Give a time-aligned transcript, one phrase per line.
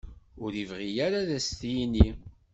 [0.43, 2.09] Ur ibɣi ara ad as-t-yini.